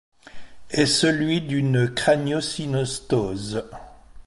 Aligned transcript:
Est 0.71 0.87
celui 0.87 1.41
d’une 1.41 1.87
craniosynostose. 1.93 3.63